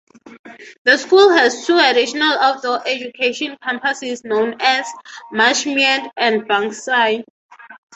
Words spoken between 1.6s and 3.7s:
two additional outdoor education